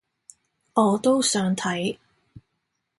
[0.73, 1.95] 我都想睇